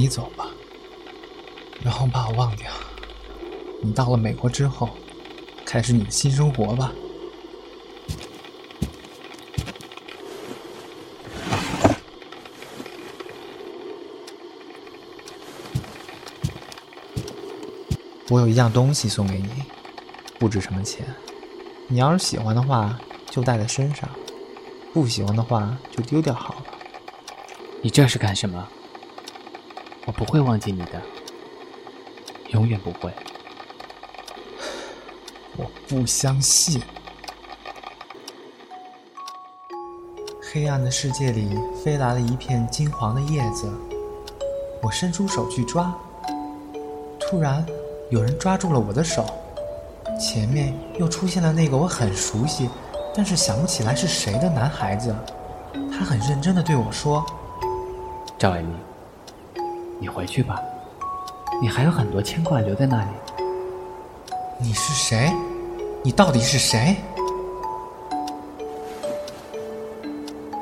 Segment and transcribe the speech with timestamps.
[0.00, 0.46] 你走吧，
[1.84, 2.72] 然后把我忘掉。
[3.82, 4.88] 你到了美国之后，
[5.62, 6.90] 开始你的新生活吧。
[18.30, 19.50] 我有一样东西送给你，
[20.38, 21.04] 不值什么钱。
[21.88, 22.98] 你要是喜欢的话，
[23.28, 24.08] 就带在身上；
[24.94, 26.64] 不喜欢的话，就丢掉好了。
[27.82, 28.66] 你这是干什么？
[30.10, 31.00] 我不会忘记你的，
[32.48, 33.12] 永远不会。
[35.56, 36.82] 我不相信。
[40.42, 43.72] 黑暗的世界里飞来了一片金黄的叶子，
[44.82, 45.94] 我伸出手去抓，
[47.20, 47.64] 突然。
[48.10, 49.24] 有人抓住了我的手，
[50.18, 52.68] 前面又出现了那个我很熟悉，
[53.14, 55.14] 但是想不起来是谁的男孩子。
[55.72, 57.24] 他很认真的对我说
[58.36, 58.74] ：“赵爱民，
[60.00, 60.58] 你回去吧，
[61.60, 63.10] 你还有很多牵挂留在那里。”
[64.58, 65.30] 你是谁？
[66.02, 66.96] 你到底是谁？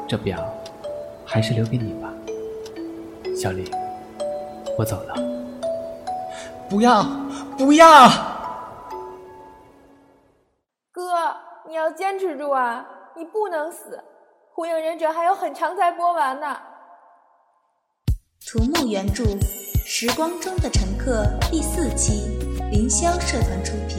[0.08, 0.44] 这表
[1.24, 2.12] 还是留给你吧，
[3.36, 3.70] 小丽，
[4.76, 5.14] 我走了。
[6.68, 7.06] 不要。
[7.56, 8.08] 不要，
[10.92, 11.02] 哥，
[11.66, 12.86] 你要坚持住啊！
[13.16, 13.96] 你不能死，
[14.54, 16.56] 《火影忍者》还有很长才播完呢。
[18.50, 19.24] 图木原著
[19.84, 22.28] 《时光中的乘客》第四期，
[22.70, 23.98] 凌霄社团出品。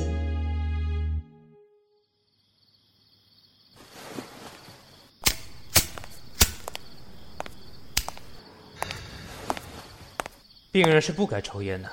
[10.72, 11.92] 病人是不该抽烟的。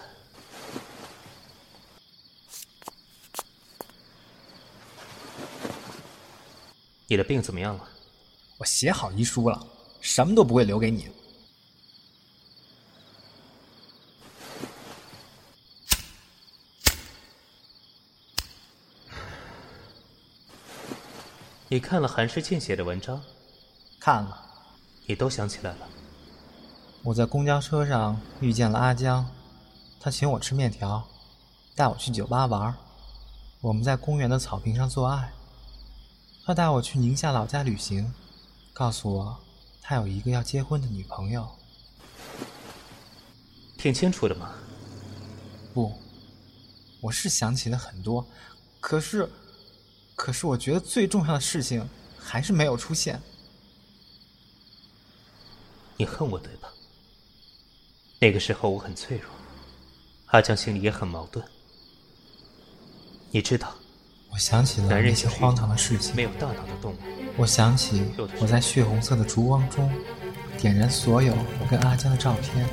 [7.06, 7.86] 你的病怎么样了？
[8.56, 9.62] 我写好遗书了，
[10.00, 11.10] 什么都不会留给你。
[21.68, 23.20] 你看了韩世庆写的文章？
[23.98, 24.42] 看了。
[25.04, 25.88] 你都想起来了？
[27.02, 29.28] 我在公交车上遇见了阿江，
[29.98, 31.04] 他请我吃面条，
[31.74, 32.72] 带我去酒吧玩。
[33.60, 35.32] 我们在公园的草坪上做爱。
[36.44, 38.14] 他带我去宁夏老家旅行，
[38.72, 39.36] 告诉我
[39.82, 41.48] 他有一个要结婚的女朋友。
[43.76, 44.52] 挺清楚的嘛。
[45.74, 45.92] 不，
[47.00, 48.24] 我是想起了很多，
[48.80, 49.28] 可是，
[50.16, 51.88] 可是我觉得最重要的事情
[52.18, 53.20] 还是没有出现。
[55.96, 56.68] 你恨我对吧？
[58.18, 59.30] 那个时候我很脆弱，
[60.26, 61.46] 阿江心里也很矛盾。
[63.30, 63.72] 你知道。
[64.28, 66.14] 我想起了那些荒唐的事情。
[66.14, 66.96] 没有大脑的动物。
[67.38, 68.04] 我想起
[68.38, 69.90] 我在血红色的烛光中
[70.58, 72.68] 点燃所有我跟阿江的照片。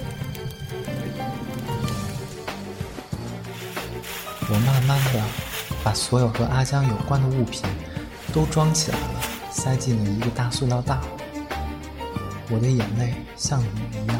[4.49, 5.53] 我慢慢的
[5.83, 7.63] 把所有和阿江有关的物品
[8.33, 9.21] 都装起来了，
[9.51, 10.97] 塞进了一个大塑料袋。
[12.49, 14.19] 我的眼泪像雨一样。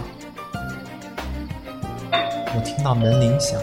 [2.56, 3.60] 我听到门铃响，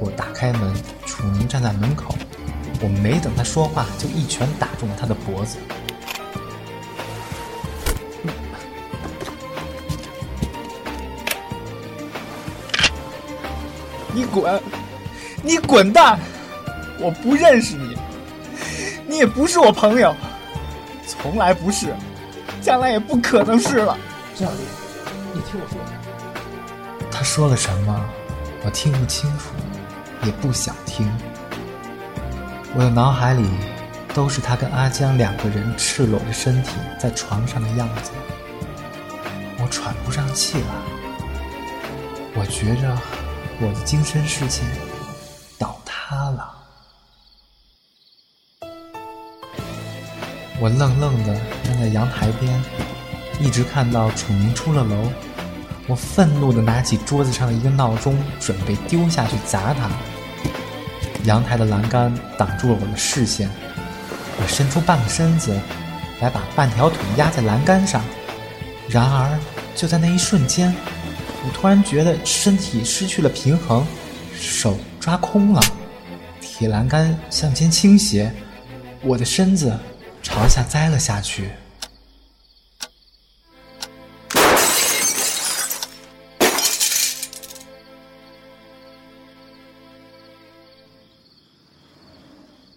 [0.00, 0.74] 我打开门，
[1.04, 2.14] 楚宁站在门口。
[2.80, 5.58] 我没等他说话，就一拳打中了他的脖子。
[14.14, 14.60] 你滚！
[15.42, 16.18] 你滚蛋！
[17.02, 17.98] 我不认识你，
[19.08, 20.14] 你也不是我朋友，
[21.06, 21.92] 从来不是，
[22.60, 23.98] 将来也不可能是了。
[24.36, 24.58] 赵丽，
[25.34, 25.78] 你听我说。
[27.10, 28.04] 他说了什么？
[28.64, 29.46] 我听不清楚，
[30.24, 31.10] 也不想听。
[32.74, 33.44] 我的脑海里
[34.14, 36.70] 都是他跟阿江两个人赤裸着身体
[37.00, 38.12] 在床上的样子，
[39.58, 40.68] 我喘不上气来，
[42.36, 42.96] 我觉着
[43.60, 44.62] 我的精神世界
[45.58, 46.61] 倒塌了。
[50.62, 51.34] 我愣愣的
[51.64, 52.62] 站在阳台边，
[53.40, 55.10] 一直看到楚明出了楼，
[55.88, 59.90] 我愤怒的拿起桌子上的一个闹钟，准备丢下去砸他。
[61.24, 63.50] 阳台的栏杆挡住了我的视线，
[64.40, 65.52] 我伸出半个身子
[66.20, 68.00] 来把半条腿压在栏杆上，
[68.88, 69.36] 然而
[69.74, 70.72] 就在那一瞬间，
[71.44, 73.84] 我突然觉得身体失去了平衡，
[74.32, 75.60] 手抓空了，
[76.40, 78.32] 铁栏杆向前倾斜，
[79.02, 79.76] 我的身子
[80.22, 81.50] 朝下栽了下去。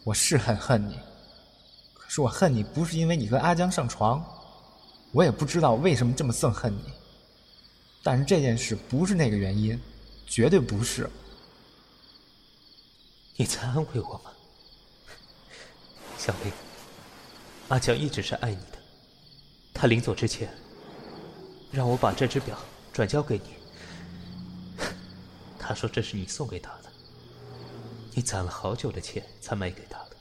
[0.03, 1.00] 我是很恨你，
[1.94, 4.24] 可是我恨你不是因为你和阿江上床，
[5.12, 6.94] 我也不知道为什么这么憎恨你，
[8.03, 9.80] 但是这件事不是那个原因，
[10.27, 11.09] 绝对不是。
[13.36, 14.31] 你在安慰我吗，
[16.18, 16.51] 小丽？
[17.69, 18.77] 阿强一直是爱你的，
[19.73, 20.53] 他临走之前
[21.71, 22.59] 让我把这只表
[22.94, 23.56] 转交给你。
[25.57, 26.91] 他说这是你送给他的，
[28.13, 30.15] 你攒了好久的钱才买给他的。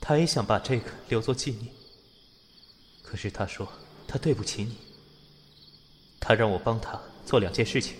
[0.00, 1.72] 他也想把这个留作纪念，
[3.02, 3.68] 可是他说
[4.06, 4.76] 他对不起你。
[6.20, 7.96] 他让我帮他做两件事情，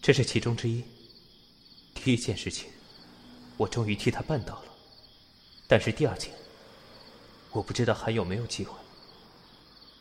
[0.00, 0.82] 这是其中之一。
[1.94, 2.70] 第一件事情，
[3.58, 4.72] 我终于替他办到了，
[5.68, 6.32] 但是第二件，
[7.52, 8.78] 我不知道还有没有机会。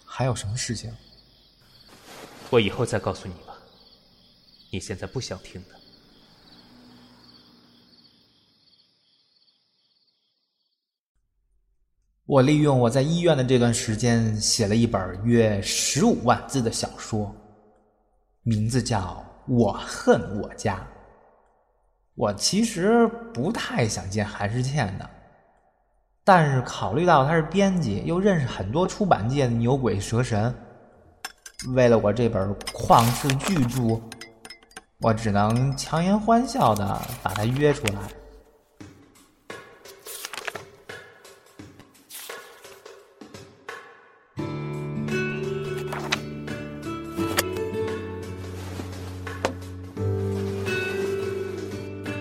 [0.06, 0.92] 还有什么事情？
[2.50, 3.58] 我以后再告诉你吧。
[4.72, 5.76] 你现在不想听的。
[12.26, 17.36] 我利用我在医院的这段时间，写了一本约十五万字的小说，
[18.44, 20.78] 名字叫《我恨我家》。
[22.16, 25.10] 我其实不太想见韩世倩的，
[26.24, 30.54] 但是考虑到他是编辑，又认识很多出版界的牛鬼蛇神，
[31.74, 34.00] 为了我这本旷世巨著，
[35.00, 37.94] 我只能强颜欢笑的把他约出来。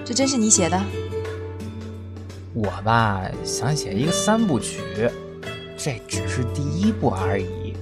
[0.04, 0.99] 这真是你写的？
[2.62, 4.82] 我吧，想写一个三部曲，
[5.78, 7.74] 这只是第一部而已。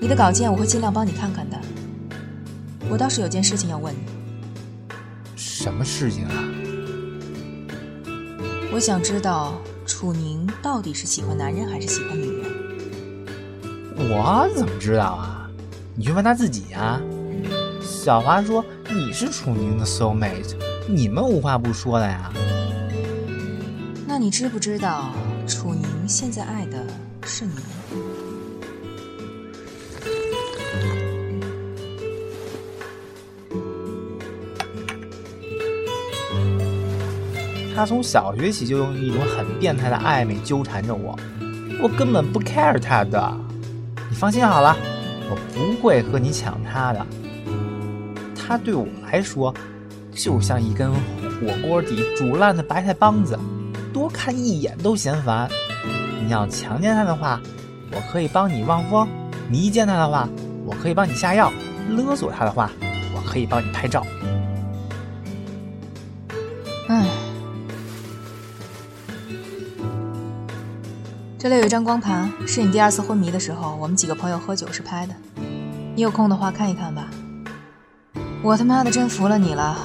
[0.00, 1.56] 你的稿件我会尽量帮你看看的。
[2.88, 4.00] 我倒是有件事情要问你。
[5.36, 6.32] 什么事情啊？
[8.72, 12.50] 我想知道楚宁到底是喜欢男人还是喜欢女人？
[14.10, 15.48] 我怎么知道啊？
[15.94, 17.00] 你去问他自己呀。
[17.80, 20.56] 小华说你是楚宁的 soul mate，
[20.88, 22.32] 你们无话不说的呀。
[24.20, 25.14] 你知不知道
[25.48, 26.86] 楚宁现在爱的
[27.24, 27.52] 是你？
[37.74, 41.18] 他从小学起就用一种很变态的暧昧纠缠着我，
[41.82, 43.34] 我根本不 care 他的。
[44.10, 44.76] 你放心好了，
[45.30, 47.06] 我不会和你抢他的。
[48.36, 49.54] 他对我来说，
[50.12, 53.38] 就像一根火锅底煮烂的白菜帮子，
[54.00, 55.46] 多看一眼都嫌烦。
[56.24, 57.38] 你要强奸他的话，
[57.92, 59.06] 我可以帮你望风；
[59.50, 60.26] 迷奸他的话，
[60.64, 61.52] 我可以帮你下药；
[61.90, 62.70] 勒索他的话，
[63.14, 64.02] 我可以帮你拍照。
[66.88, 67.06] 唉，
[71.38, 75.14] 这里有一张光盘，是你第二次昏迷的时候，我们几个朋友喝酒时拍的。
[75.94, 77.06] 你有空的话看一看吧。
[78.42, 79.76] 我他妈的真服了你了！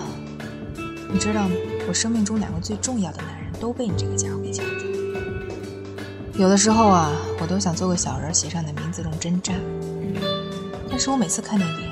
[1.12, 1.56] 你知道吗？
[1.90, 4.86] 我生命中两个最重要的男人都被你这个家伙给抢走。
[6.38, 9.54] 有的时候啊，我都想做个小人，写上你的名字，用针扎。
[10.90, 11.90] 但是我每次看见你，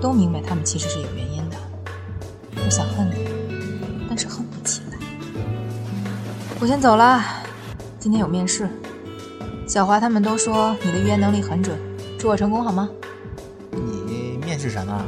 [0.00, 1.56] 都明白他们其实是有原因的。
[2.64, 3.28] 我想恨你，
[4.08, 4.98] 但是恨不起来。
[6.60, 7.22] 我先走了，
[7.98, 8.68] 今天有面试。
[9.68, 11.78] 小华他们都说你的预言能力很准，
[12.18, 12.88] 祝我成功好吗？
[13.70, 15.04] 你面试什么？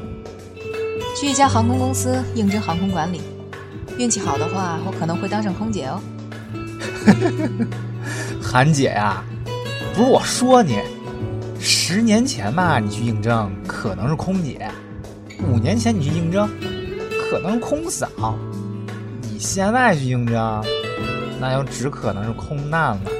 [1.17, 3.21] 去一家航空公司应征航空管理，
[3.99, 6.01] 运气好的话，我可能会当上空姐哦。
[8.41, 9.25] 韩姐呀，
[9.95, 10.79] 不是我说你，
[11.59, 14.57] 十年前吧，你去应征可能是空姐；
[15.43, 16.49] 五年前你去应征，
[17.29, 18.07] 可能是空嫂；
[19.21, 20.65] 你现在去应征，
[21.41, 23.11] 那就只可能是空难了。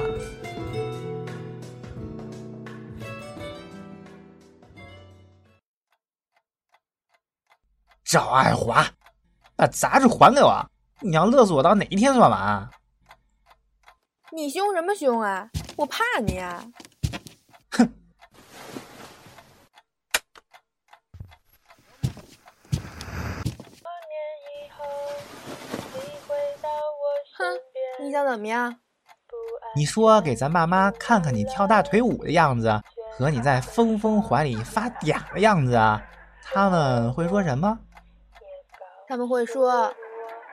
[8.05, 8.83] 赵爱华，
[9.59, 10.65] 把杂志还给我！
[11.01, 12.69] 你要勒死我到哪一天算完？
[14.31, 15.49] 你凶什么凶啊？
[15.75, 16.63] 我怕你啊！
[17.71, 17.85] 哼！
[27.37, 27.43] 哼！
[27.99, 28.73] 你想怎么样？
[29.75, 35.77] 你说给咱爸妈看看你跳大腿舞的样子，和你在峰峰怀里发嗲的样子，
[36.41, 37.77] 他们会说什么？
[39.09, 39.91] 他们会说：“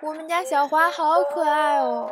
[0.01, 2.11] 我们家小华好可爱哦。”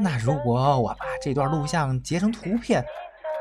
[0.00, 2.84] 那如果我把这段录像截成图片，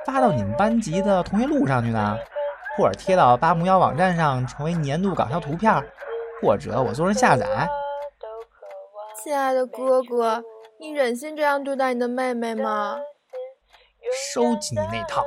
[0.05, 2.15] 发到你们班级的同学录上去呢？
[2.77, 5.73] 或者贴到八木幺网站上成为年度搞笑图片？
[6.43, 7.67] 或者我做成下载？
[9.23, 10.43] 亲爱的哥哥，
[10.79, 12.99] 你忍心这样对待你的妹妹吗？
[14.31, 15.25] 收起你那套，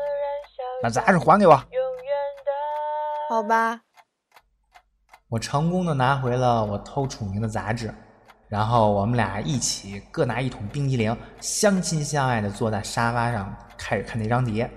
[0.80, 1.60] 把杂志还给我！
[3.28, 3.80] 好吧。
[5.28, 7.92] 我成功的拿回了我偷楚明的杂志，
[8.48, 14.70] 然后我们俩一起各拿一桶冰激凌，相亲相爱的坐在沙发上开始看那张碟。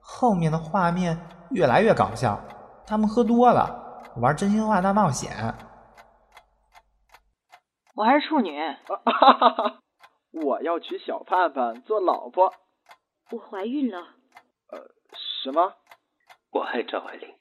[0.00, 1.18] 后面的画面
[1.50, 2.40] 越来越搞笑，
[2.86, 5.30] 他们喝多了，玩真心话大冒险。
[7.94, 8.58] 我还是处女。
[8.86, 9.80] 哈哈哈！
[10.32, 12.52] 我要娶小盼盼做老婆。
[13.30, 13.98] 我怀孕了。
[14.70, 14.78] 呃，
[15.42, 15.74] 什么？
[16.52, 17.35] 我爱赵爱玲。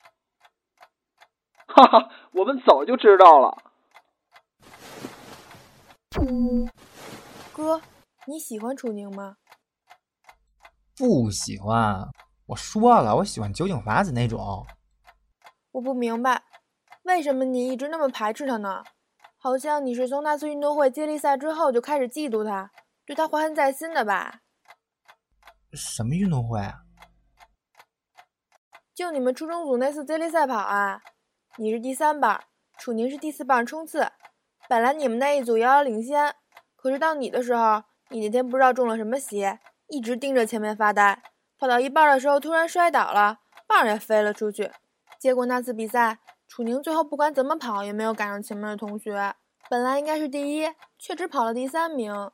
[1.68, 3.58] 哈哈，我们早就知道了。
[7.54, 7.82] 哥，
[8.28, 9.38] 你喜欢楚宁吗？
[10.98, 12.08] 不喜欢。
[12.48, 14.66] 我说了，我喜欢酒井法子那种。
[15.72, 16.44] 我不明白，
[17.04, 18.84] 为什么你一直那么排斥他呢？
[19.38, 22.72] 好像你是从那次运动会接力赛之后就开始嫉妒他，
[23.06, 24.40] 对他怀恨在心的吧？
[25.74, 26.80] 什么运动会啊？
[28.94, 31.02] 就你们初中组那次接力赛跑啊！
[31.58, 32.44] 你是第三棒，
[32.78, 34.12] 楚宁是第四棒冲刺。
[34.68, 36.36] 本来你们那一组遥遥领先，
[36.76, 41.24] 可是到你的时候，你那天不知道中了什么邪，一直盯着前面发呆，
[41.58, 44.72] 跑到一半的时候突然摔倒了，棒也飞了出去。
[45.18, 46.20] 结果那次比赛。
[46.48, 49.34] 楚宁最后不管怎么跑也没有赶上前面的同学，
[49.68, 52.32] 本来应该是第一，却只跑了第三名。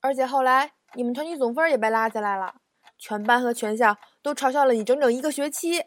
[0.00, 2.56] 而且后来你们团体总分也被拉下来了，
[2.98, 5.86] 全班和全校都嘲笑了你整整一个学期。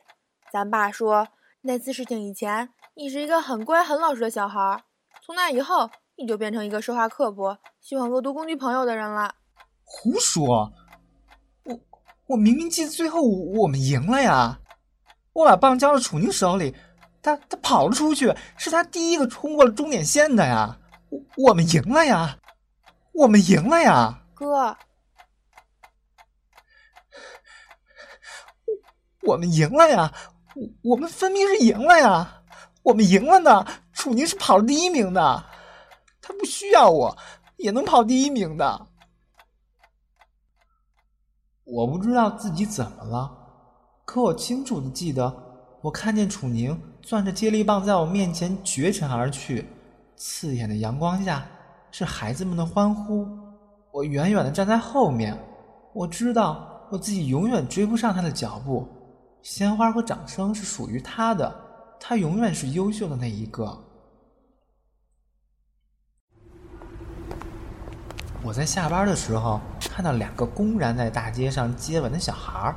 [0.52, 1.30] 咱爸说
[1.66, 4.84] 那次事情以前你是一个很乖很老实的小孩，
[5.26, 9.34] 从那以后你就变成一个说话刻薄、喜欢恶毒攻击朋友的人了。
[9.86, 10.74] 胡说！
[11.64, 11.80] 我
[12.28, 14.60] 我明明记得最后我们赢了呀，
[15.32, 16.76] 我把棒交到楚宁手里。
[17.22, 20.78] 他他跑了出去，是他第一个冲过了终点线的呀！
[21.10, 22.38] 我我们赢了呀！
[23.14, 24.26] 我们赢了呀！
[24.36, 24.76] 哥，
[29.22, 30.14] 我们赢了呀！
[30.56, 32.42] 我我们分明是赢了呀！
[32.84, 33.66] 我们赢了呢！
[33.94, 35.46] 楚宁是跑了第一名的，
[36.22, 37.18] 他不需要我
[37.58, 38.88] 也能跑第一名的。
[41.64, 43.32] 我不知道自己怎么了，
[44.04, 45.34] 可我清楚的记得。
[45.82, 49.68] 我看见楚宁攥着接力棒在我面前绝尘而去，
[50.16, 51.46] 刺眼的阳光下
[51.92, 53.28] 是孩子们的欢呼。
[53.92, 55.38] 我远远的站在后面，
[55.94, 58.88] 我知道我自己永远追不上他的脚步。
[59.44, 61.54] 鲜花和掌声是属于他的，
[62.00, 63.78] 他永远是优秀的那一个。
[68.42, 72.76] 我在下班的时候看到两个公然在大街上接吻的小孩儿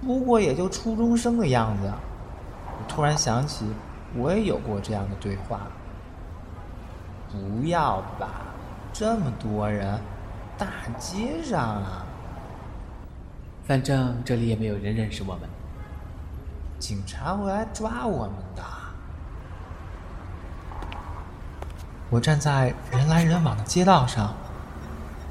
[0.00, 1.90] 不过也就初中生的样子。
[2.66, 3.66] 我突然想起，
[4.14, 5.66] 我也有过这样的对话。
[7.30, 8.42] 不要吧，
[8.92, 9.98] 这么多人，
[10.58, 12.04] 大街上啊。
[13.64, 15.48] 反正这里也没有人认识我们。
[16.78, 18.62] 警察会来抓我们的。
[22.08, 24.34] 我站在人来人往的街道上，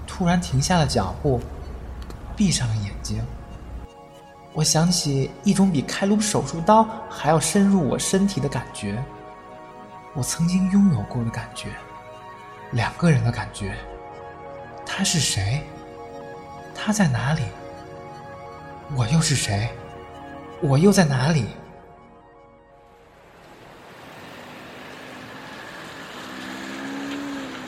[0.06, 1.40] 突然停下了脚步，
[2.36, 3.24] 闭上了眼睛。
[4.54, 9.04] 我想起一种比开颅手术刀还要深入我身体的感觉，
[10.14, 11.70] 我曾经拥有过的感觉，
[12.72, 13.76] 两个人的感觉。
[14.86, 15.64] 他是谁？
[16.74, 17.44] 他在哪里？
[18.96, 19.70] 我又是谁？
[20.62, 21.46] 我又在哪里？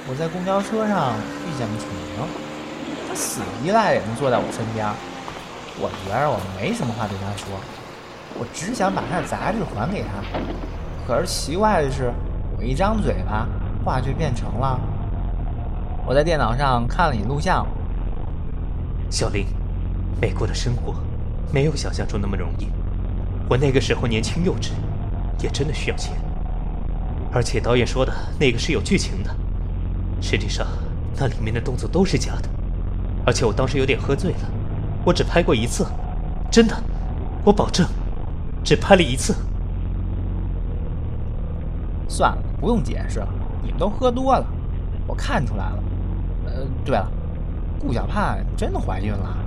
[0.10, 2.28] 我在公交车上遇见了楚明，
[3.10, 4.88] 他死依赖也能坐在我身边。
[5.80, 7.60] 我觉着我没什么话对他说，
[8.40, 10.24] 我只想把他的杂志还给他。
[11.06, 12.12] 可是奇怪的是，
[12.58, 13.48] 我一张嘴巴，
[13.84, 14.80] 话却变成了：
[16.06, 17.68] 我在电脑上看了你录像。
[19.10, 19.46] 小林，
[20.22, 20.96] 美国的生活
[21.52, 22.68] 没有想象中那么容易。
[23.50, 24.72] 我那个时候年轻幼稚，
[25.42, 26.14] 也真的需要钱。
[27.32, 29.36] 而且导演说的那个是有剧情的，
[30.22, 30.66] 实际上
[31.16, 32.50] 那里面的动作都是假的。
[33.26, 34.40] 而且我当时有点喝醉了。
[35.06, 35.86] 我只拍过一次，
[36.52, 36.76] 真的，
[37.46, 37.88] 我保证，
[38.64, 39.36] 只拍了一次。
[42.10, 43.28] 算了，不用解释了，
[43.64, 44.46] 你们都喝多了，
[45.06, 45.84] 我看出来了。
[46.46, 46.52] 呃，
[46.84, 47.10] 对了，
[47.80, 49.38] 顾小盼真的怀孕了？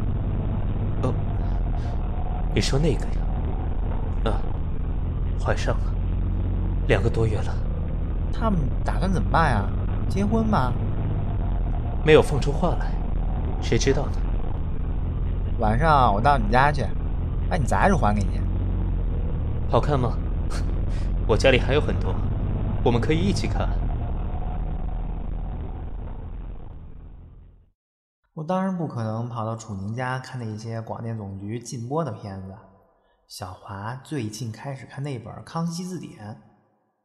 [2.50, 3.10] 哦，你说那个呀？
[4.24, 4.42] 啊，
[5.42, 5.94] 怀上了，
[6.88, 7.54] 两个多月了。
[8.32, 9.64] 他们打算怎么办呀？
[10.08, 10.72] 结婚吗？
[12.04, 12.92] 没有放出话来，
[13.62, 14.12] 谁知道呢？
[15.58, 16.84] 晚上我到你家去，
[17.48, 18.40] 把你杂志还给你。
[19.70, 20.16] 好看吗？
[21.28, 22.14] 我家里还有很多，
[22.82, 23.68] 我们可以一起看。
[28.40, 32.56] 我当然不可能跑到楚宁家看那些广电总局禁播的片子，
[33.28, 36.34] 小华最近开始看那本《康熙字典》，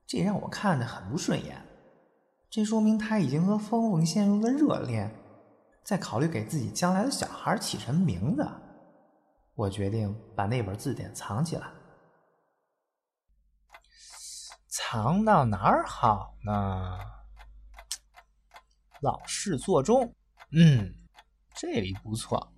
[0.07, 1.61] 这让我看得很不顺眼。
[2.49, 5.13] 这说明他已经和峰峰陷入了热恋，
[5.83, 8.49] 在考虑给自己将来的小孩起什么名字。
[9.55, 11.67] 我决定把那本字典藏起来。
[14.69, 16.97] 藏到哪儿好呢？
[19.01, 20.15] 老式座中，
[20.53, 20.93] 嗯，
[21.57, 22.51] 这里不错。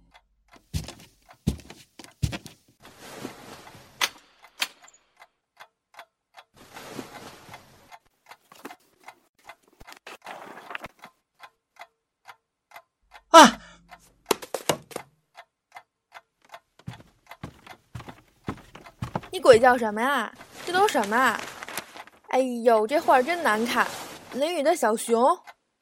[13.29, 13.61] 啊！
[19.31, 20.33] 你鬼叫什么呀？
[20.65, 21.39] 这都什么？
[22.29, 23.85] 哎呦，这画真难看，
[24.37, 25.23] 《雷雨》的小熊。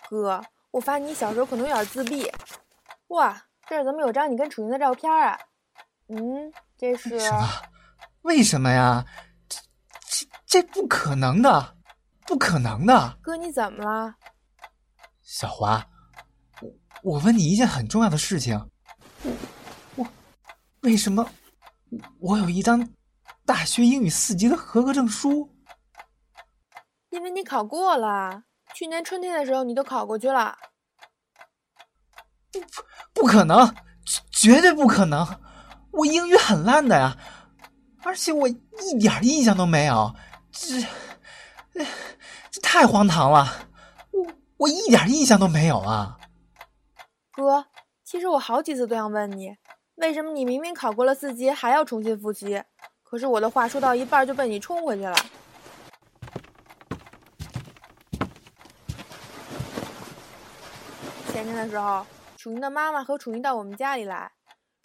[0.09, 2.29] 哥，我发现你小时候可能有点自闭。
[3.07, 5.39] 哇，这儿怎么有张你跟楚云的照片啊？
[6.07, 7.47] 嗯，这是什么？
[8.21, 9.05] 为什么呀？
[9.47, 9.59] 这
[10.47, 11.77] 这这不可能的，
[12.25, 13.17] 不可能的！
[13.21, 14.15] 哥，你怎么了？
[15.21, 15.85] 小华，
[16.61, 16.71] 我
[17.03, 18.69] 我问你一件很重要的事情，
[19.23, 19.31] 我
[19.95, 20.07] 我
[20.81, 21.27] 为什么
[22.19, 22.87] 我有一张
[23.45, 25.51] 大学英语四级的合格证书？
[27.09, 28.43] 因为你考过了。
[28.73, 30.57] 去年春天的时候，你都考过去了。
[32.61, 33.75] 不，不可能，
[34.31, 35.27] 绝对不可能！
[35.91, 37.17] 我英语很烂的呀，
[38.03, 40.13] 而且我一点印象都没有。
[40.51, 40.81] 这，
[42.51, 43.67] 这太荒唐了！
[44.11, 46.17] 我我一点印象都没有啊！
[47.31, 47.65] 哥，
[48.03, 49.55] 其实我好几次都想问你，
[49.95, 52.63] 为什么你明明考过了四级还要重新复习？
[53.03, 55.15] 可是我的话说到一半就被你冲回去了。
[61.31, 62.05] 前天的时候，
[62.45, 64.31] 楚宁的妈妈和楚宁到我们家里来。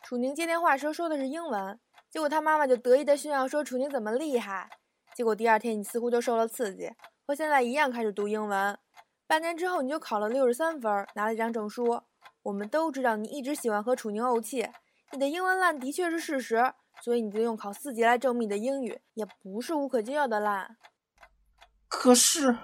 [0.03, 4.67] 楚宁接电话时候说的是英文，结果他妈妈就得意的炫耀说楚宁怎么厉害。
[5.15, 6.91] 结果第二天你似乎就受了刺激，
[7.27, 8.79] 和现在一样开始读英文。
[9.27, 12.01] 半年之后你就考了六十三分，拿了一张证书。
[12.43, 14.67] 我们都知道你一直喜欢和楚宁怄气，
[15.13, 16.73] 你的英文烂的确是事实，
[17.05, 20.79] 所以你就用考四级来证明你的英语也不是无可救药的烂。
[21.89, 22.57] 可是。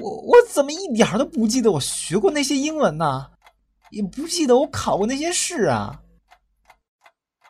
[0.00, 3.30] 我我怎么一点都不记得我学过那些英文呢？
[3.90, 6.02] 也不记得我考过那些试啊。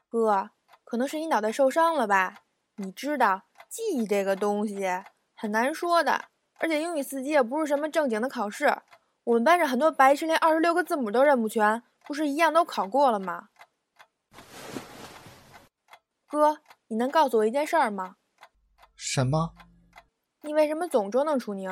[0.08, 0.50] 哥，
[0.84, 2.38] 可能是你脑袋受伤了吧？
[2.76, 4.88] 你知道记忆这个东西
[5.36, 6.26] 很难说的，
[6.58, 8.82] 而且英语四级也不是什么正经的考试。
[9.24, 13.48] 我们班上很多白痴连二十六个字母都认不全，不是一样都考过了吗？
[16.26, 18.16] 哥，你能告诉我一件事儿吗？
[18.96, 19.54] 什么？
[20.42, 21.70] 你为什么总捉弄楚宁？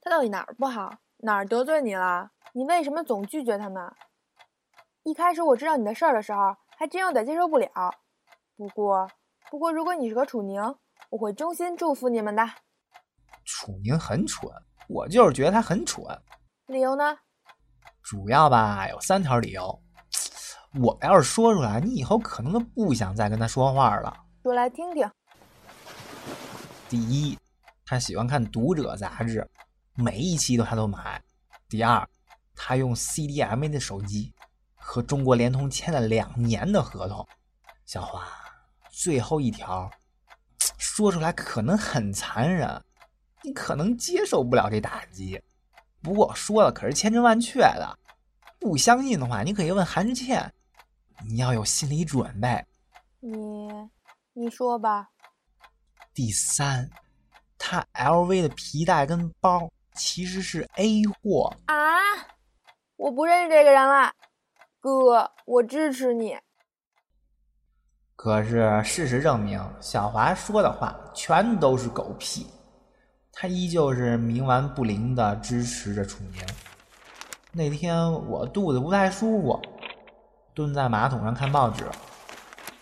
[0.00, 0.98] 他到底哪儿不好？
[1.18, 2.30] 哪儿得罪你了？
[2.56, 3.82] 你为什么总拒绝他们？
[5.02, 7.68] 一开始我知道你的事儿的时候，还真有点接受不了。
[8.56, 9.10] 不过，
[9.50, 10.62] 不过，如果你是个楚宁，
[11.10, 12.48] 我会衷心祝福你们的。
[13.44, 14.48] 楚宁很蠢，
[14.88, 16.04] 我就是觉得他很蠢。
[16.66, 17.18] 理由呢？
[18.04, 19.82] 主要吧，有三条理由。
[20.80, 24.16] 我要是说出来，你以后可能都不想再跟他说话了。
[24.44, 25.10] 说来听听。
[26.88, 27.36] 第一，
[27.84, 29.44] 他喜欢看《读者》杂志。
[29.96, 31.20] 每一期都他都买。
[31.68, 32.08] 第二，
[32.54, 34.32] 他用 CDMA 的手机，
[34.74, 37.26] 和中国联通签了两年的合同。
[37.84, 38.26] 小华，
[38.90, 39.90] 最后一条，
[40.78, 42.82] 说出来可能很残忍，
[43.42, 45.40] 你可能接受不了这打击。
[46.02, 47.98] 不过我说了可是千真万确的，
[48.58, 50.52] 不相信的话，你可以问韩志倩，
[51.26, 52.64] 你要有心理准备。
[53.20, 53.68] 你，
[54.32, 55.08] 你说吧。
[56.12, 56.90] 第三，
[57.58, 59.70] 他 LV 的皮带跟包。
[59.96, 61.76] 其实是 A 货啊！
[62.96, 64.12] 我不认识这个人了，
[64.78, 66.38] 哥，我支持你。
[68.14, 72.46] 可是事实证明，小华说的话全都是狗屁。
[73.32, 76.40] 他依旧是冥顽不灵的支持着楚宁。
[77.50, 79.60] 那天我肚子不太舒服，
[80.54, 81.84] 蹲在马桶上看报纸，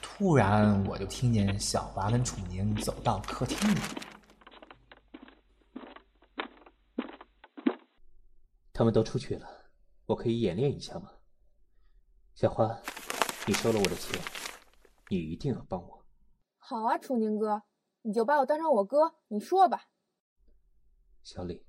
[0.03, 3.79] 突然我就听见小华跟楚宁走到客厅里。
[8.75, 9.47] 他们都出去了，
[10.13, 11.11] 我可以演练一下吗？
[12.35, 12.79] 小花，
[13.47, 14.21] 你收了我的钱，
[15.09, 16.05] 你一定要帮我。
[16.59, 17.63] 好啊，楚宁哥，
[18.03, 19.89] 你就把我当成我哥，你说吧。
[21.23, 21.65] 小李，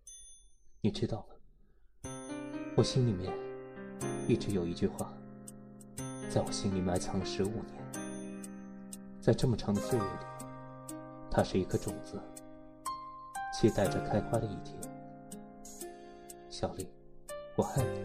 [0.82, 2.10] 你知道吗？
[2.75, 3.34] 我心里面
[4.27, 5.13] 一直有一句话，
[6.29, 7.91] 在我心里埋藏了十五年，
[9.21, 10.25] 在这么长的岁月里，
[11.32, 12.21] 它是一颗种子，
[13.53, 14.77] 期待着开花的一天。
[16.49, 16.91] 小丽，
[17.55, 17.99] 我爱你。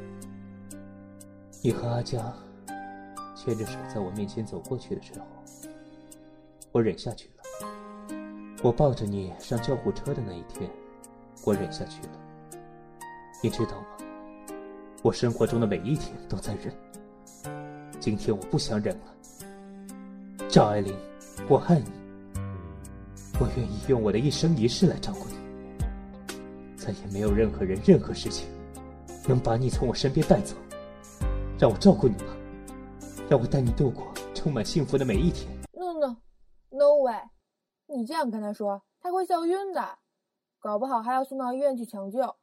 [1.63, 2.33] 你和阿江
[3.35, 5.27] 牵着手在我面前走过去的时候，
[6.71, 7.35] 我忍下去了。
[8.63, 10.71] 我抱着你上救护车的那一天，
[11.45, 12.11] 我忍下去了。
[13.43, 13.87] 你知道吗？
[15.03, 16.75] 我生活中的每一天都在忍。
[17.99, 20.47] 今天我不想忍了。
[20.49, 20.95] 赵爱玲，
[21.49, 21.91] 我爱你，
[23.41, 25.35] 我愿意用我的一生一世来照顾你。
[26.77, 28.49] 再也没有任何人、任何事情
[29.29, 30.57] 能把你从我身边带走。
[31.61, 32.37] 让我照顾你吧，
[33.29, 35.53] 让我带你度过充满幸福的每一天。
[35.73, 36.17] No no
[36.71, 37.15] no way！
[37.87, 39.99] 你这样跟他说，他会笑晕的，
[40.61, 42.37] 搞不好还要送到医院去抢救。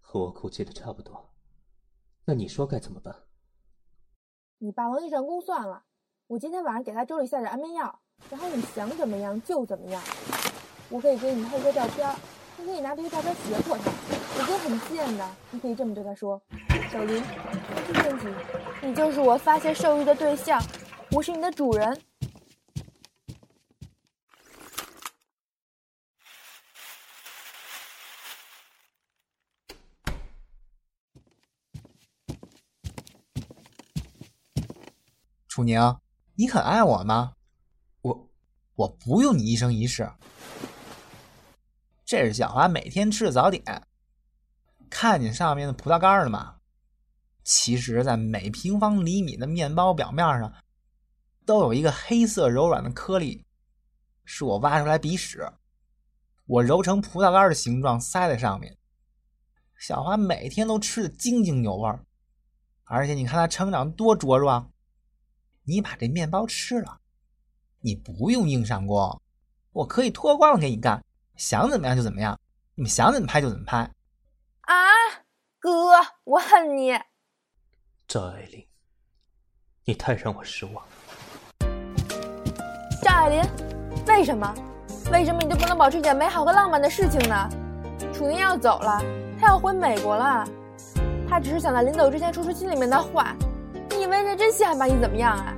[0.00, 1.30] 和我哭泣的差不多，
[2.24, 3.14] 那你说该怎么办？
[4.58, 5.84] 你霸王硬上弓算了，
[6.26, 10.02] 我今天晚上给他粥里下点安眠药，然后你想怎么样就怎么样。
[10.90, 12.12] 我可以给你拍一个照片，
[12.58, 14.13] 你可以拿这些照片胁迫他。
[14.36, 16.42] 我哥很贱的，你可以这么对他说
[16.90, 18.26] ：“小林，不是问题，
[18.82, 20.60] 你就是我发泄兽欲的对象，
[21.12, 21.96] 我是你的主人。”
[35.46, 35.96] 楚宁，
[36.34, 37.34] 你很爱我吗？
[38.02, 38.28] 我
[38.74, 40.10] 我不用你一生一世。
[42.04, 43.62] 这是小华每天吃的早点。
[44.94, 46.54] 看见上面的葡萄干了吗？
[47.42, 50.54] 其实，在每平方厘米的面包表面上，
[51.44, 53.44] 都有一个黑色柔软的颗粒，
[54.24, 55.52] 是我挖出来鼻屎，
[56.46, 58.78] 我揉成葡萄干的形状塞在上面。
[59.76, 62.06] 小花每天都吃的津津有味儿，
[62.84, 64.70] 而且你看它成长多茁壮。
[65.64, 67.00] 你把这面包吃了，
[67.80, 69.20] 你不用硬上弓，
[69.72, 71.04] 我可以脱光了给你干，
[71.36, 72.38] 想怎么样就怎么样，
[72.76, 73.92] 你们想怎么拍就怎么拍。
[75.64, 75.70] 啊，哥，
[76.24, 76.92] 我恨你！
[78.06, 78.62] 赵爱玲，
[79.86, 80.84] 你太让我失望。
[83.02, 83.42] 赵爱玲，
[84.06, 84.54] 为什么？
[85.10, 87.48] 为什么你就不能保持一点美好和浪漫的事情呢？
[88.12, 89.00] 楚宁要走了，
[89.40, 90.46] 他要回美国了，
[91.26, 93.34] 他只是想在临走之前说出心里面的话。
[93.88, 95.54] 你以为人家真稀罕把你怎么样啊？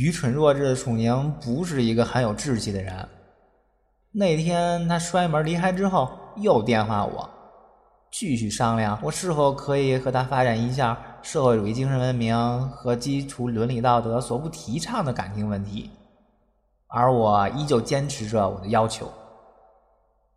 [0.00, 3.06] 愚蠢弱智的楚宁不是一个很有志气的人。
[4.10, 7.28] 那天他摔门离开之后，又电话我，
[8.10, 12.34] 继续商量我是否可以和他发展一下社会主义精神文明
[12.70, 15.90] 和基础伦理道德所不提倡的感情问题，
[16.86, 19.06] 而我依旧坚持着我的要求。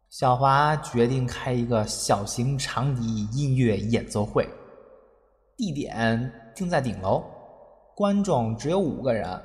[0.10, 4.45] 小华决定开一个小型长笛音乐演奏会，
[5.56, 7.23] 地点定在顶楼，
[7.95, 9.41] 观众只有五个人：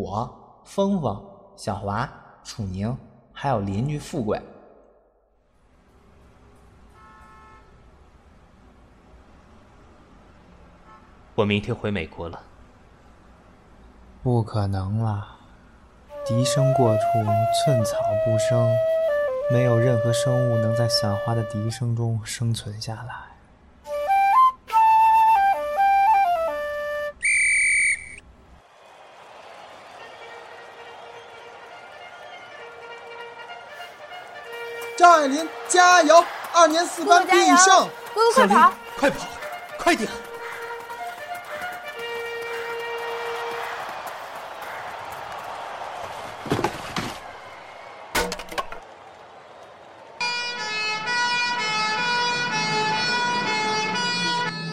[0.00, 1.24] 我、峰峰、
[1.56, 2.08] 小华、
[2.44, 2.96] 楚宁，
[3.32, 4.40] 还有邻居富贵。
[11.34, 12.40] 我明天回美国了。
[14.22, 15.36] 不可能了，
[16.24, 17.02] 笛声过处，
[17.64, 18.74] 寸草不生。
[19.52, 23.35] 没有任何生物能在小花的笛声中生存下来。
[34.96, 36.24] 赵爱玲，加油！
[36.54, 37.86] 二年四班必胜！
[38.14, 38.72] 哥哥快跑！
[38.98, 39.26] 快跑！
[39.78, 40.08] 快点！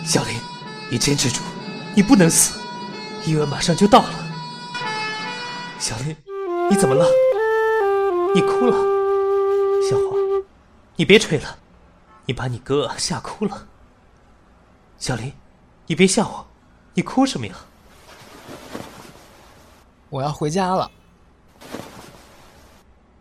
[0.05, 0.39] 小林，
[0.89, 1.41] 你坚持住，
[1.93, 2.57] 你不能死，
[3.25, 4.09] 医院马上就到了。
[5.79, 6.15] 小林，
[6.69, 7.05] 你怎么了？
[8.33, 8.92] 你哭了？
[9.89, 10.17] 小花，
[10.96, 11.58] 你别吹了，
[12.26, 13.67] 你把你哥吓哭了。
[14.98, 15.34] 小林，
[15.88, 16.48] 你别吓我，
[16.93, 17.56] 你哭什么呀？
[20.10, 20.89] 我要回家了。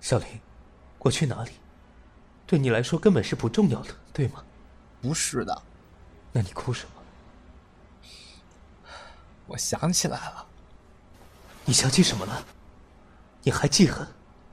[0.01, 0.27] 小林，
[0.99, 1.53] 我去哪里？
[2.47, 4.45] 对你来说根本是不重要的，对吗？
[5.01, 5.63] 不是的。
[6.31, 7.03] 那你哭什么？
[9.47, 10.47] 我想起来了。
[11.65, 12.45] 你想起什么了？
[13.43, 14.07] 你还记恨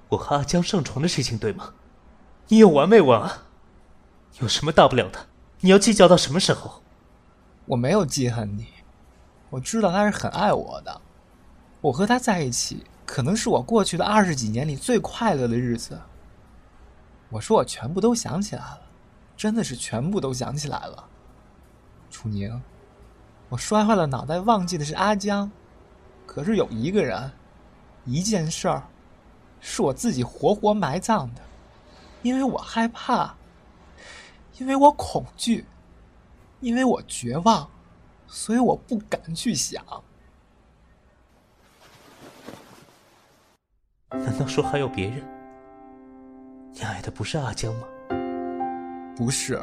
[0.07, 1.73] 我和阿江上床的事情，对吗？
[2.51, 3.43] 你有完没完啊？
[4.39, 5.27] 有什么大不了的？
[5.59, 6.81] 你要计较到什么时候？
[7.65, 8.67] 我没有记恨你，
[9.51, 10.99] 我知道他是很爱我的。
[11.79, 16.01] 我和他在一起，可能是我过去的二十几年里最快乐的日子。
[17.29, 18.81] 我说我全部都想起来了，
[19.37, 21.05] 真的是全部都想起来了。
[22.09, 22.59] 楚宁，
[23.49, 25.51] 我摔坏了脑袋，忘记的是阿江，
[26.25, 27.31] 可是有一个人，
[28.05, 28.81] 一件事儿，
[29.59, 31.41] 是我自己活活埋葬的，
[32.21, 33.33] 因为我害怕，
[34.57, 35.65] 因为我恐惧，
[36.59, 37.69] 因为我绝望，
[38.27, 39.83] 所以我不敢去想。
[44.11, 45.23] 难道说还有别人？
[46.73, 47.87] 你爱的不是阿江吗？
[49.15, 49.61] 不是。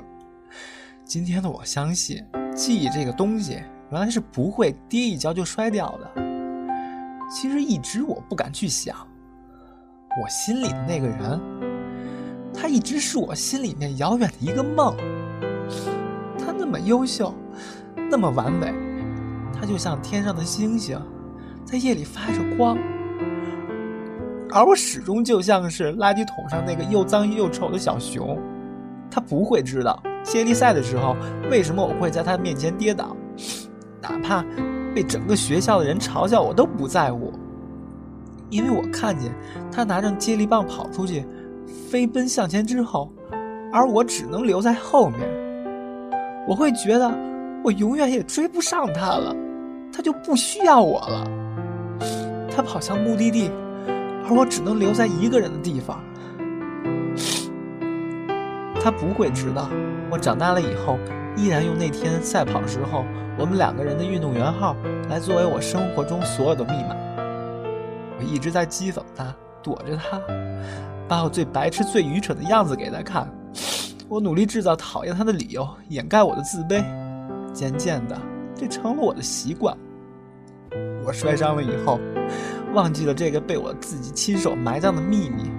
[1.05, 6.11] 今天的我相信，记忆这个东西原来是不会跌一跤就摔掉的。
[7.31, 8.97] 其实一直我不敢去想，
[10.23, 11.41] 我心里的那个人，
[12.57, 14.97] 他一直是我心里面遥远的一个梦。
[16.39, 17.35] 他那么优秀，
[18.11, 18.73] 那么完美，
[19.53, 20.99] 他就像天上的星星，
[21.65, 22.79] 在夜里发着光。
[24.51, 28.39] 而我始终就像是垃圾桶上那个又脏又丑的小熊，
[29.11, 30.03] 他不会知道。
[30.23, 31.15] 接力赛的时候，
[31.51, 33.15] 为什么我会在他面前跌倒？
[34.01, 34.45] 哪怕
[34.95, 37.33] 被整个学校的人嘲笑，我都不在乎，
[38.49, 39.31] 因为我看见
[39.71, 41.27] 他拿着接力棒跑出去，
[41.67, 43.13] 飞奔向前之后，
[43.73, 45.21] 而我只能留在后面。
[46.47, 47.13] 我会觉得
[47.65, 49.35] 我永远也追不上他了，
[49.93, 51.29] 他就不需要我了。
[52.49, 53.51] 他跑向目的地，
[54.29, 56.01] 而我只能留在一个人的地方。
[58.81, 59.69] 他不会知道，
[60.11, 60.97] 我长大了以后，
[61.37, 63.05] 依然用那天赛跑时候
[63.37, 64.77] 我们两个人的运动员号
[65.11, 66.97] 来作为我生活中所有的密码。
[68.19, 70.19] 我一直在讥讽他，躲着他，
[71.09, 73.29] 把我最白痴、最愚蠢的样子给他看。
[74.09, 76.85] 我努力制造讨厌他的理由，掩盖我的自卑。
[77.53, 78.21] 渐渐的，
[78.55, 79.77] 这成了我的习惯。
[81.05, 81.99] 我摔伤了以后，
[82.75, 85.51] 忘记了这个被我自己亲手埋葬的秘密。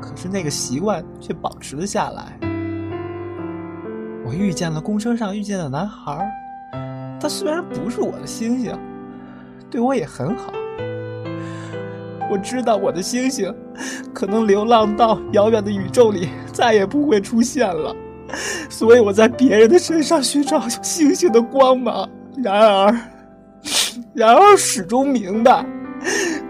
[0.00, 2.38] 可是那个习惯却保持了下来。
[4.24, 6.28] 我遇见了公车上遇见的男孩，
[7.20, 8.78] 他虽然不是我的星星，
[9.70, 10.52] 对我也很好。
[12.30, 13.54] 我知道我的星星
[14.14, 17.94] 可能流浪到遥远的宇宙里，再也不会出现了，
[18.68, 22.08] 所以我在别人的身上寻找星星的光芒。
[22.36, 22.92] 然而，
[24.14, 25.64] 然而始终明白，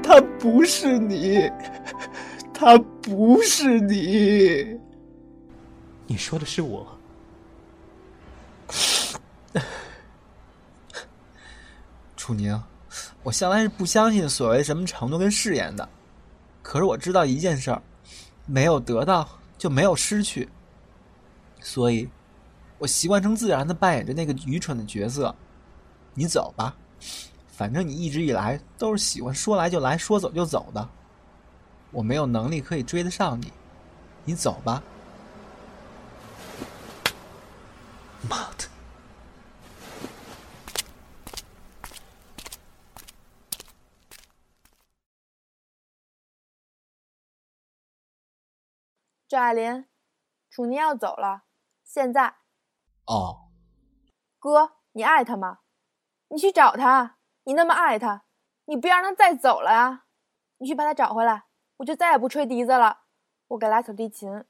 [0.03, 1.51] 他不是你。
[2.59, 4.81] 他不是你，
[6.07, 6.87] 你说的是我，
[12.17, 12.59] 楚宁。
[13.27, 15.89] 我向来是不相信所谓什么承诺跟誓言的，
[16.63, 17.83] 可是我知道一件事儿：
[18.47, 20.49] 没有得到就没有失去。
[21.61, 22.09] 所以，
[22.79, 25.35] 我习惯成自然的扮演着那个愚蠢的角色。
[26.15, 26.77] 你走吧，
[27.49, 30.89] 反正你一直以来都是喜欢说来就来说走就走的。
[31.91, 33.53] 我没有能力可以追得上你，
[34.25, 34.81] 你走吧。
[49.37, 49.85] 赵爱林，
[50.49, 51.43] 楚宁要走了，
[51.85, 52.37] 现在。
[53.05, 53.51] 哦。
[54.39, 55.59] 哥，你爱他吗？
[56.29, 58.25] 你去找他，你那么爱他，
[58.65, 60.07] 你不要让他再走了啊！
[60.57, 61.45] 你去把他找回来。
[61.77, 63.01] 我就再也不吹笛子了，
[63.49, 64.43] 我给拉小提琴。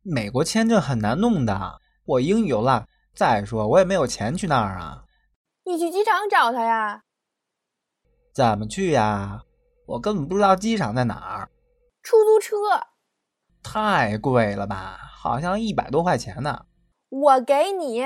[0.00, 5.04] 美国签证很难弄的，我英语又烂，再说我也没有钱去那儿啊。
[5.64, 7.04] 你去机场找他呀？
[8.32, 9.42] 怎么去呀？
[9.84, 11.50] 我根本不知道机场在哪儿。
[12.02, 12.56] 出租车。
[13.62, 14.98] 太贵了吧？
[15.12, 16.64] 好像一百多块钱呢。
[17.08, 18.02] 我给你。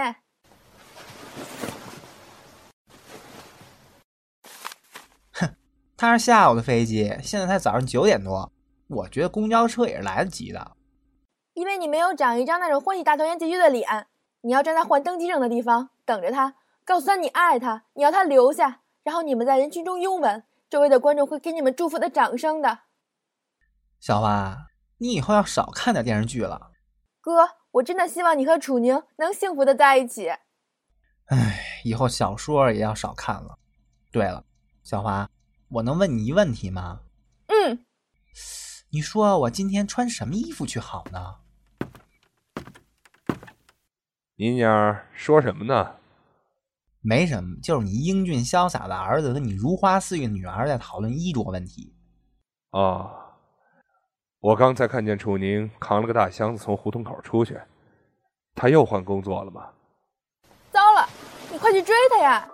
[5.33, 5.55] 哼
[5.97, 8.51] 他是下午的飞机，现在才早上九点多。
[8.89, 10.77] 我觉得公交车也是来得及的。
[11.55, 14.07] 因为你没有长一张那种欢喜大团圆结局的脸，
[14.41, 22.81] 你要站在换登机证的地方等着他，告诉他你爱他，你要他留下，然后你们在人群中拥吻，周围的观众会给你们祝福的掌声的。
[24.01, 24.67] 小花，
[25.05, 26.71] 你以后要少看点电视剧了。
[27.21, 30.31] 哥，我真的希望你和楚宁能幸福的在一起。
[31.27, 33.59] 哎，以后小说也要少看了。
[34.11, 34.43] 对了，
[34.83, 35.29] 小华。
[35.69, 37.03] 我能问你一问题吗？
[37.49, 37.85] 嗯，
[38.89, 41.35] 你说我今天穿什么衣服去好呢？
[44.37, 45.97] 你娘说什么呢？
[47.03, 51.95] 没什么，就是你英俊潇洒的儿子和你如花似玉的女儿在讨论衣着问题。
[52.71, 53.24] 哦，
[54.45, 57.59] 我刚才看见楚宁扛了个大箱子从胡同口出去，
[58.55, 59.71] 他又换工作了吗？
[60.71, 61.09] 糟了，
[61.51, 62.47] 你快去追他呀！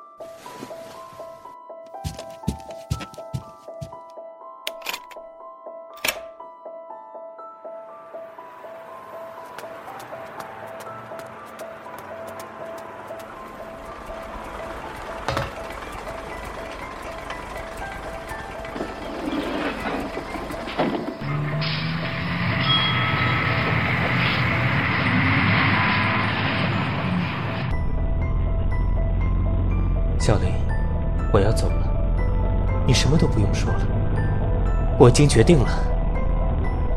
[35.00, 35.66] 我已经决定了。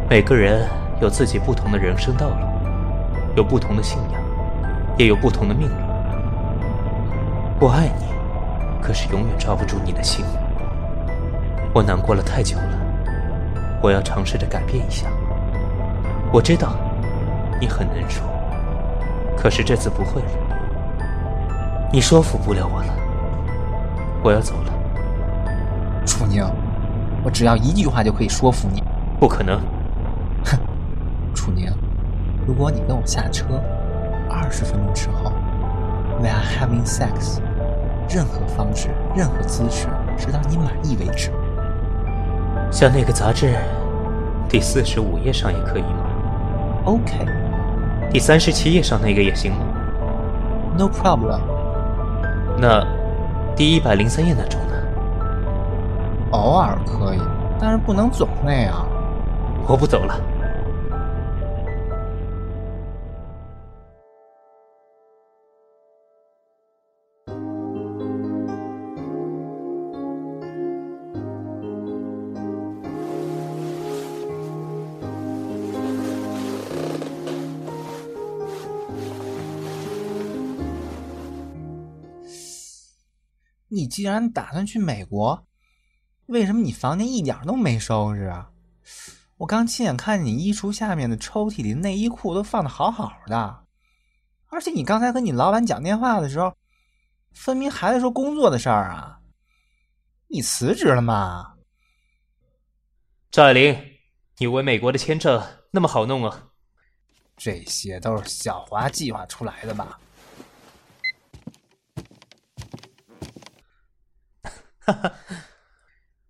[0.10, 0.68] 每个人
[1.00, 2.36] 有自己不同的人生道路，
[3.38, 4.22] 有不同的信仰，
[4.98, 5.76] 也有不同的命运。
[7.62, 8.04] 我爱你，
[8.82, 10.26] 可是永远抓不住你的心。
[11.74, 12.78] 我难过了太久了，
[13.82, 15.08] 我要尝试着改变一下。
[16.30, 16.74] 我知道
[17.58, 18.22] 你很能说，
[19.38, 20.28] 可是这次不会了。
[21.90, 22.94] 你说服不了我了，
[24.22, 24.74] 我要走了。
[26.06, 26.44] 楚宁，
[27.24, 28.84] 我只要一句话就可以说服你。
[29.20, 29.60] 不可能。
[30.46, 30.58] 哼，
[31.34, 31.72] 楚宁，
[32.46, 33.46] 如果你跟我下车，
[34.30, 35.32] 二十分钟之后
[36.20, 37.40] ，we are having sex，
[38.10, 41.32] 任何方式、任何姿势，直到你满意为止。
[42.70, 43.56] 像那个杂志
[44.50, 46.06] 第四十五页上也可以吗
[46.86, 47.26] ？OK。
[48.12, 49.66] 第三十七页上那个也行吗
[50.78, 51.40] ？No problem。
[52.60, 52.86] 那
[53.56, 54.74] 第一百零三页那种呢？
[56.34, 57.20] 偶尔可以，
[57.60, 58.88] 但是不能总那样。
[59.68, 60.20] 我不走了。
[83.70, 85.46] 你既然打算去美国，
[86.34, 88.50] 为什么你房间一点都没收拾啊？
[89.38, 93.66] 我刚亲眼看见你衣橱下面的抽屉里内衣裤都放的好好的，
[94.50, 96.52] 而且你刚才跟你老板讲电话的时候，
[97.34, 99.20] 分明还在说工作的事儿啊！
[100.28, 101.54] 你辞职了吗？
[103.30, 103.78] 赵爱玲，
[104.38, 106.46] 你为美国的签证那么好弄啊？
[107.38, 110.00] 这些都是小华计划出来的吧？
[114.80, 115.14] 哈哈，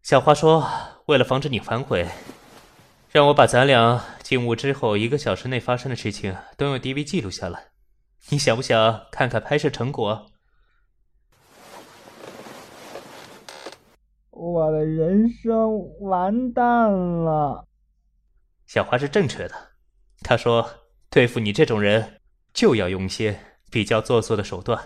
[0.04, 0.68] 小花说
[1.08, 2.06] ：“为了防止你反悔，
[3.10, 7.68] 让我把咱俩进屋之后一个小时内发生的事情都用 DV 记录下来。
[8.30, 10.26] 你想不想看看拍摄成果？”
[14.30, 17.66] 我的人生完蛋了。
[18.68, 19.56] 小花是正确的，
[20.22, 20.70] 她说
[21.10, 22.20] ：“对付你这种人，
[22.54, 23.40] 就要用一些
[23.72, 24.78] 比较做作的手段。”